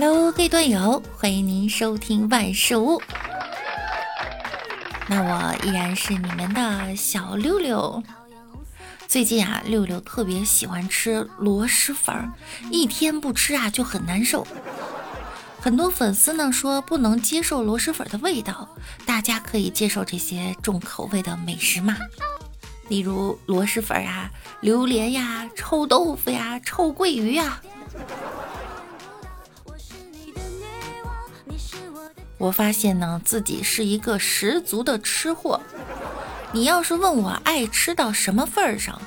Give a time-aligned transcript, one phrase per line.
[0.00, 3.02] Hello，各位段友，欢迎您收听万事屋。
[5.08, 8.00] 那我依然是你们的小六六。
[9.08, 12.30] 最近啊，六六特别喜欢吃螺蛳粉，
[12.70, 14.46] 一天不吃啊就很难受。
[15.58, 18.68] 很多粉丝呢说不能接受螺蛳粉的味道，
[19.04, 21.96] 大家可以接受这些重口味的美食吗？
[22.86, 24.30] 例如螺蛳粉啊、
[24.60, 27.60] 榴莲呀、臭豆腐呀、臭鳜鱼呀。
[32.38, 35.60] 我发现呢，自己是一个十足的吃货。
[36.52, 38.98] 你要是问我爱吃到什么份儿上，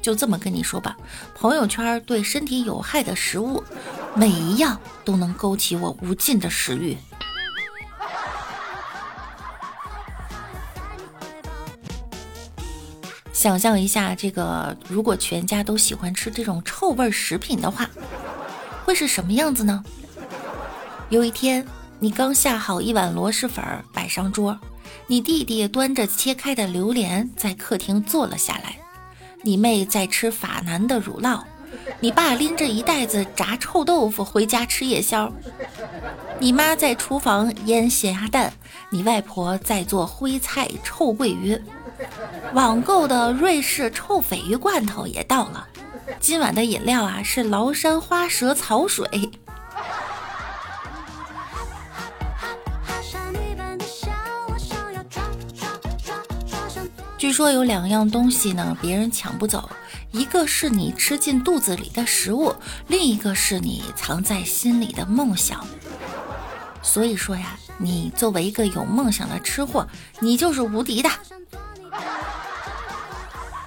[0.00, 0.96] 就这么跟你说吧，
[1.34, 3.62] 朋友圈对身体有害的食物，
[4.14, 6.96] 每一样都能勾起我无尽的食欲。
[13.32, 17.88] 想象一下，这个如果全家都喜欢吃这种臭味食品的话，
[18.84, 19.84] 会是什么样子呢？
[21.08, 21.66] 有一天，
[22.00, 24.58] 你刚下好一碗螺蛳粉儿摆上桌。
[25.06, 28.76] 你弟弟端着切开的榴莲在客厅坐了下来，
[29.42, 31.42] 你妹在吃法南的乳酪，
[32.00, 35.30] 你爸拎着一袋子炸臭豆腐回家吃夜宵，
[36.38, 38.52] 你妈在厨房腌咸鸭蛋，
[38.90, 41.60] 你外婆在做徽菜臭鳜鱼，
[42.54, 45.66] 网购的瑞士臭鲱鱼罐头也到了，
[46.20, 49.30] 今晚的饮料啊是崂山花蛇草水。
[57.18, 59.68] 据说有两样东西呢，别人抢不走，
[60.12, 62.54] 一个是你吃进肚子里的食物，
[62.86, 65.66] 另一个是你藏在心里的梦想。
[66.80, 69.84] 所以说呀，你作为一个有梦想的吃货，
[70.20, 71.10] 你就是无敌的。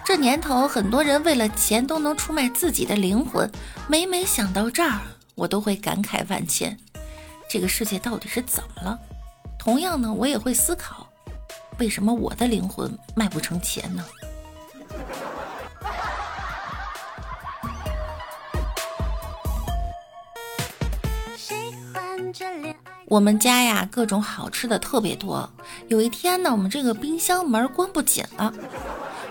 [0.06, 3.52] 这年头，很多人为了钱都能出卖自己的灵魂。
[3.86, 5.02] 每每想到这儿，
[5.36, 6.78] 我都会感慨万千。
[7.50, 8.98] 这个世界到底是怎么了？
[9.60, 11.11] 同样呢，我也会思考。
[11.82, 14.06] 为什么我的灵魂卖不成钱呢？
[23.08, 25.50] 我们家呀，各种好吃的特别多。
[25.88, 28.54] 有一天呢，我们这个冰箱门关不紧了，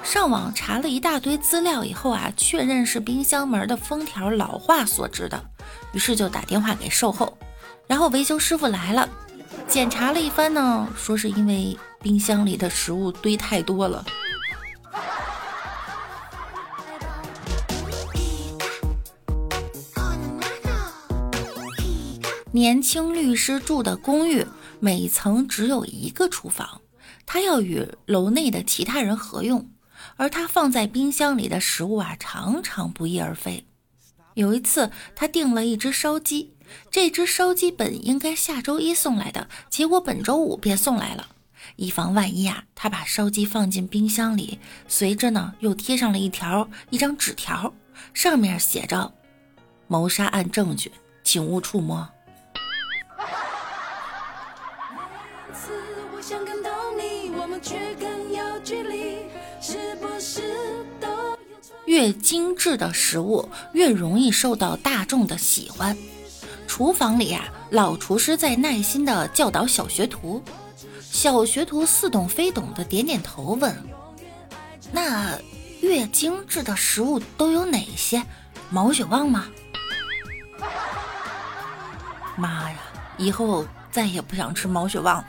[0.02, 5.40] 上网查了一大堆资料以后啊，确认是冰箱门的封条老化所致的，
[5.92, 7.38] 于是就打电话给售后，
[7.86, 9.08] 然后维修师傅来了，
[9.68, 11.78] 检查了一番呢，说是因为。
[12.02, 14.04] 冰箱里的食物堆太多了。
[22.52, 24.44] 年轻律师住的公寓，
[24.80, 26.80] 每层只有一个厨房，
[27.24, 29.70] 他要与楼内的其他人合用，
[30.16, 33.66] 而他放在冰箱里的食物啊，常常不翼而飞。
[34.34, 36.54] 有一次，他订了一只烧鸡，
[36.90, 41.28] 这只烧鸡本应该下周一送来的，结果本周五便送来了。
[41.76, 44.58] 以防万一啊，他把烧鸡放进冰箱里，
[44.88, 47.72] 随着呢又贴上了一条一张纸条，
[48.14, 49.12] 上面写着
[49.88, 50.92] ：“谋杀案证据，
[51.24, 52.08] 请勿触摸。”
[61.86, 65.96] 越精致的食物越容易受到大众的喜欢。
[66.68, 70.40] 厨房里啊，老厨师在耐心的教导小学徒。
[71.12, 73.76] 小学徒似懂非懂的点点头，问
[74.92, 75.36] ：“那
[75.80, 78.24] 越精致的食物都有哪些？
[78.70, 79.46] 毛血旺吗？”
[82.38, 82.78] 妈呀，
[83.18, 85.24] 以后再也不想吃毛血旺了。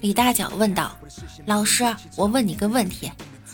[0.00, 0.96] 李大脚问道
[1.46, 3.10] ：“老师，我问你个问题。”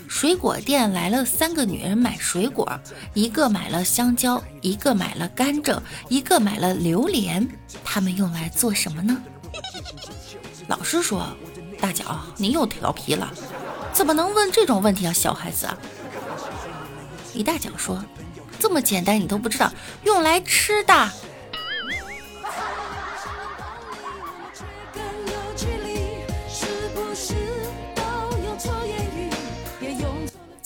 [0.08, 2.80] 水果店来了三个女人买水果，
[3.14, 7.48] 一个买了香蕉，一个买了甘蔗，一个买了榴莲。
[7.84, 9.22] 他们用来做什么呢？
[10.68, 11.26] 老师说
[11.80, 13.32] ：“大脚，你又调皮了，
[13.92, 15.68] 怎么能问这种问题啊，小孩子？”
[17.34, 18.04] 李大脚说
[18.58, 19.72] ：“这么简单你都不知道，
[20.04, 21.10] 用来吃的。”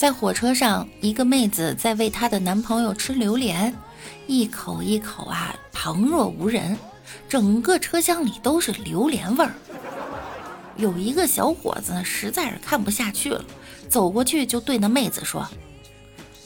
[0.06, 3.74] 在火车上，一个妹子在喂她的男朋友吃榴莲，
[4.28, 6.78] 一口一口啊，旁若无人，
[7.28, 9.52] 整个车厢里都是榴莲味儿。
[10.76, 13.44] 有一个小伙子实在是看不下去了，
[13.88, 15.44] 走过去就对那妹子说：“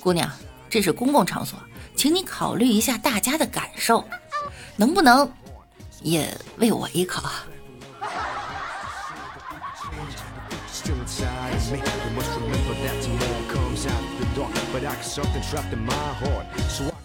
[0.00, 0.26] 姑娘，
[0.70, 1.58] 这是公共场所，
[1.94, 4.02] 请你考虑一下大家的感受，
[4.74, 5.30] 能不能
[6.00, 7.22] 也喂我一口？”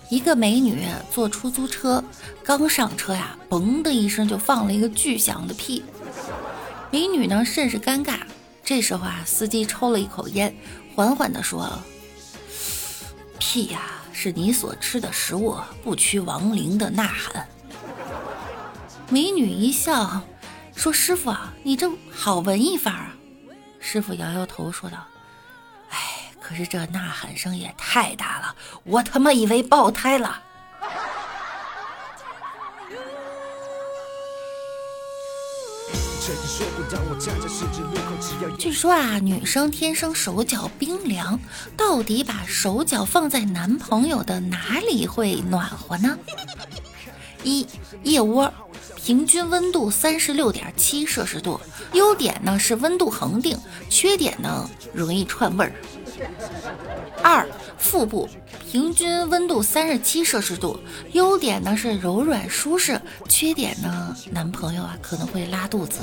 [0.09, 2.03] 一个美女坐出租车，
[2.43, 5.83] 刚上车呀，嘣的一声就放了一个巨响的屁。
[6.91, 8.19] 美女呢甚是尴尬。
[8.63, 10.55] 这时候啊，司机抽了一口烟，
[10.95, 11.69] 缓缓地说
[13.37, 13.81] ：“屁呀，
[14.11, 17.47] 是你所吃的食物，不屈亡灵的呐喊。”
[19.09, 20.21] 美女一笑，
[20.75, 23.15] 说：“师傅啊，你这好文艺范儿啊。”
[23.79, 24.97] 师傅摇摇头说道：“，
[26.47, 30.43] 可是这呐喊声也太大了，我他妈以为爆胎了。
[38.59, 41.39] ”据说啊，女生天生手脚冰凉，
[41.75, 46.15] 到底把手脚放在男朋友的哪里会暖和呢？
[47.43, 47.65] 一
[48.03, 48.53] 腋窝。
[48.95, 51.61] 平均温度三十六点七摄氏度，
[51.93, 53.55] 优点呢是温度恒定，
[53.87, 55.71] 缺点呢容易串味儿。
[57.23, 57.47] 二
[57.77, 58.29] 腹部
[58.71, 60.79] 平均温度三十七摄氏度，
[61.11, 65.99] 优点呢是柔软舒适，缺点呢男朋友啊可能会拉肚子。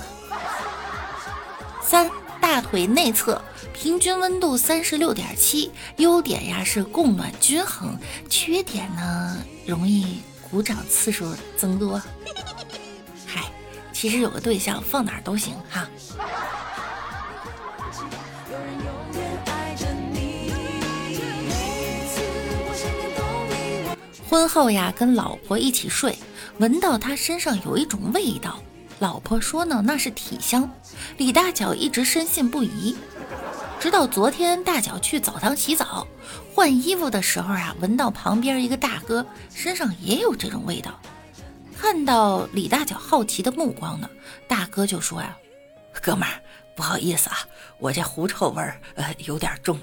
[1.82, 2.10] 三
[2.40, 3.40] 大腿内侧
[3.74, 7.98] 平均温度三十六点七，优点呀是供暖均衡，
[8.28, 12.00] 缺点呢容易鼓掌次数增多。
[13.26, 13.44] 嗨
[13.92, 15.88] 其实有个对象放哪儿都行哈。
[24.32, 26.16] 婚后呀，跟老婆一起睡，
[26.56, 28.62] 闻到她身上有一种味道，
[28.98, 30.70] 老婆说呢那是体香。
[31.18, 32.96] 李大脚一直深信不疑，
[33.78, 36.06] 直到昨天大脚去澡堂洗澡，
[36.54, 40.98] 换衣服的时候啊，闻到旁边一个大哥身上也有这种味道。
[41.78, 44.08] 看到李大脚好奇的目光呢，
[44.48, 45.36] 大哥就说呀
[46.00, 46.40] ：“哥们儿，
[46.74, 47.36] 不好意思啊，
[47.76, 49.78] 我这狐臭味儿呃有点重。”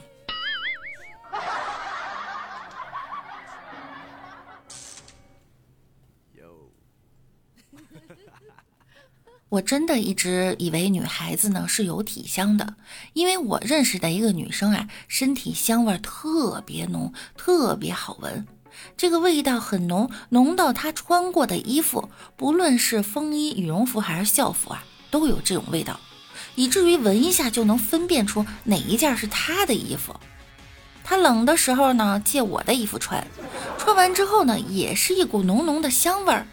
[9.50, 12.76] 我真的一直以为女孩子呢是有体香的，
[13.14, 18.46] 因为我认识的一个女生啊，身体香味特别浓，特别好闻。
[18.96, 26.00] 这个味道很浓，浓到她穿过的衣服，不论是风衣、羽绒服还是校服啊，都有这种味道，
[26.54, 30.16] 以至于闻一下就能分辨出哪一件是她的衣服。
[31.04, 33.26] 她冷的时候呢，借我的衣服穿，
[33.80, 36.46] 穿完之后呢，也是一股浓浓的香味儿。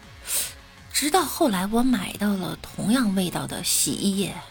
[0.99, 4.33] 直到后来我买到了同样味道的洗衣液。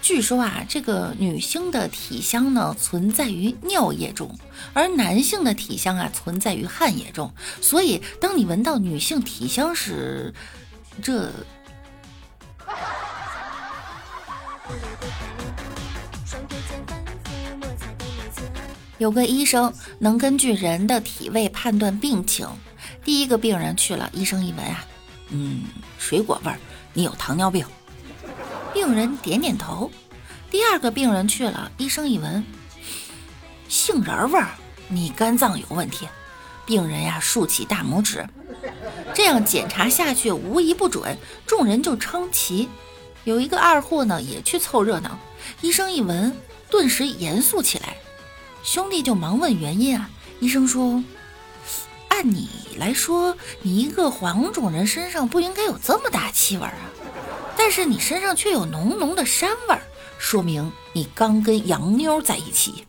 [0.00, 4.38] 据说啊，这个女性的体香呢存在于尿液中，
[4.72, 7.34] 而男性的体香啊存在于汗液中。
[7.60, 10.32] 所以，当你闻到女性体香时，
[11.02, 11.32] 这
[18.98, 22.46] 有个医生能根据人的体味判断病情。
[23.04, 24.84] 第一个病人去了，医生一闻啊，
[25.30, 25.62] 嗯，
[25.98, 26.58] 水果味儿，
[26.92, 27.64] 你有糖尿病。
[28.74, 29.90] 病人点点头。
[30.50, 32.44] 第二个病人去了，医生一闻，
[33.68, 34.48] 杏仁味儿，
[34.88, 36.08] 你肝脏有问题。
[36.66, 38.26] 病人呀竖起大拇指，
[39.14, 41.16] 这样检查下去无一不准。
[41.46, 42.68] 众人就称奇。
[43.24, 45.18] 有一个二货呢也去凑热闹，
[45.60, 46.34] 医生一闻，
[46.68, 47.96] 顿时严肃起来。
[48.70, 50.10] 兄弟就忙问原因啊。
[50.40, 51.02] 医生说，
[52.08, 56.74] 按你来说，你一个黄种人身上不应该有这么大气味啊。
[57.56, 59.80] 但是你身上却有浓浓的膻味儿，
[60.18, 62.84] 说明你刚跟洋妞在一起。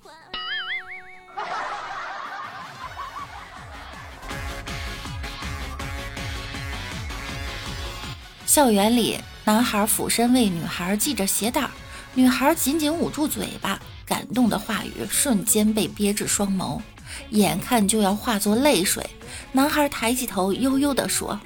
[8.45, 11.71] 校园里，男孩俯身为女孩系着鞋带儿，
[12.19, 16.81] 女孩紧紧捂住嘴巴，感动的话语瞬间被憋至双眸，
[17.29, 19.09] 眼看就要化作泪水。
[19.53, 21.39] 男孩抬起头，悠悠地说：“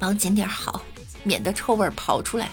[0.00, 0.80] 绑紧点好。”
[1.22, 2.48] 免得臭味跑出来。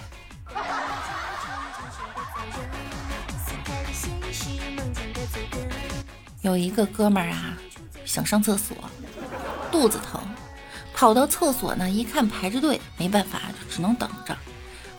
[6.41, 7.57] 有一个哥们儿啊，
[8.03, 8.75] 想上厕所，
[9.71, 10.21] 肚子疼，
[10.93, 14.35] 跑到厕所呢，一看排着队，没办法，就只能等着。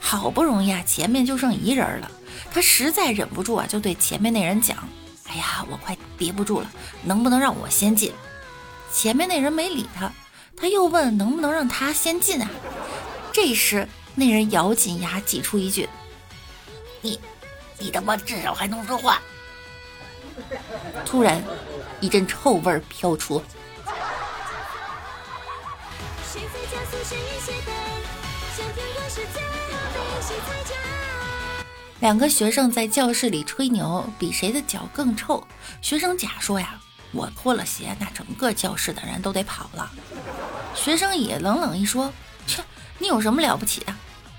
[0.00, 2.10] 好不容易啊，前面就剩一人了，
[2.50, 4.76] 他实在忍不住啊，就对前面那人讲
[5.28, 6.70] ：“哎呀，我快憋不住了，
[7.02, 8.12] 能不能让我先进？”
[8.92, 10.12] 前面那人没理他，
[10.56, 12.50] 他又问：“能不能让他先进啊？”
[13.32, 15.88] 这时，那人咬紧牙挤出一句
[17.00, 17.18] ：“你，
[17.78, 19.20] 你他妈至少还能说话。”
[21.06, 21.42] 突然，
[22.00, 23.42] 一阵臭味飘出。
[32.02, 35.46] 两个学生在教室里吹牛，比谁的脚更臭。
[35.80, 36.80] 学生甲说呀
[37.14, 39.88] ：“我脱了鞋，那整个教室的人都得跑了。”
[40.74, 42.12] 学生乙冷冷一说
[42.44, 42.60] ：“切，
[42.98, 43.94] 你有什么了不起的？”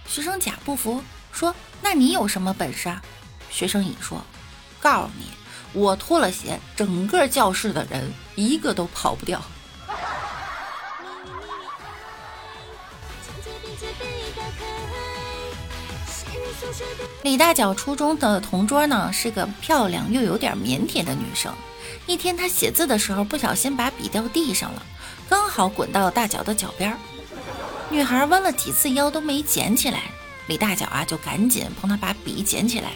[0.06, 1.02] 学生甲不服，
[1.32, 3.02] 说：“那你有什么本事啊？”
[3.50, 4.22] 学生乙说
[4.82, 5.28] ：“告诉你，
[5.72, 9.42] 我脱了鞋，整个教室的人一个都跑不掉。”
[17.24, 21.54] 李大脚初中的同桌呢，是个漂亮又有点腼腆的女生。
[22.06, 24.84] 一天，她写字的时候不小心把笔掉地上了，
[25.30, 26.98] 刚好滚到大脚的脚边。
[27.90, 30.04] 女孩弯了几次腰都没捡起来，
[30.48, 32.92] 李大脚啊就赶紧帮她把笔捡起来，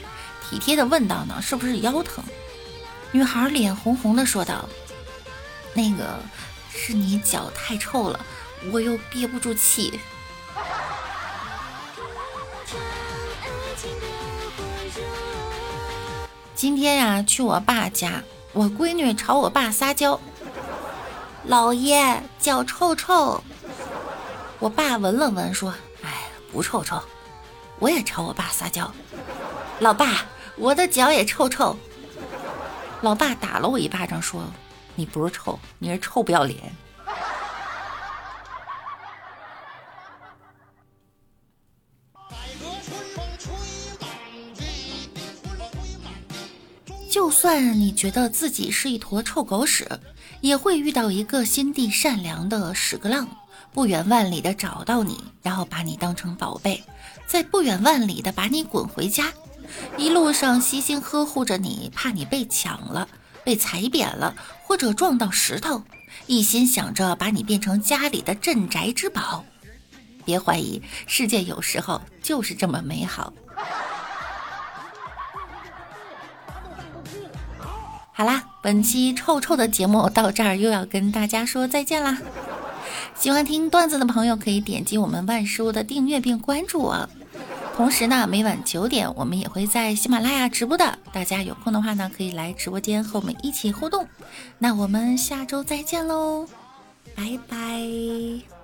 [0.50, 2.24] 体贴的问道：“呢，是不是腰疼？”
[3.12, 4.68] 女孩脸红红的说道
[5.74, 6.20] ：“那个
[6.74, 8.20] 是你脚太臭了，
[8.72, 10.00] 我又憋不住气。”
[16.56, 20.20] 今天呀，去我爸家，我闺女朝我爸撒娇
[21.46, 23.44] ：“老爷，脚臭臭。”
[24.60, 27.00] 我爸闻了闻，说：“哎，不臭臭。”
[27.78, 28.92] 我也朝我爸撒娇
[29.80, 31.78] ：“老爸，我的脚也臭臭。”
[33.02, 34.44] 老爸打了我一巴掌，说
[34.96, 36.76] ：“你不是臭，你是臭不要脸。”
[47.18, 49.90] 就算你觉得自己是一坨臭狗屎，
[50.40, 53.28] 也会遇到一个心地善良的屎壳郎，
[53.74, 56.84] 不远万里的找到你，然后把你当成宝贝，
[57.26, 59.34] 再不远万里的把你滚回家，
[59.98, 63.10] 一路上悉心呵护着你，怕你被抢了、
[63.44, 65.82] 被踩扁了或者撞到石头，
[66.28, 69.44] 一心想着把你变成家里的镇宅之宝。
[70.24, 73.34] 别怀疑，世界有时候就是这么美好。
[78.18, 82.18] 好啦，本期臭臭的节目到这儿又要跟大家说再见啦！
[83.14, 87.08] 喜欢听段子的朋友可以点击我们万事屋的订阅并关注我。
[87.76, 94.08] 同时呢，每晚九点我们也会在喜马拉雅直播的，大家有空的话呢，可以来直播间和我们一起互动。
[94.58, 96.48] 那我们下周再见喽，
[97.16, 98.57] 拜拜。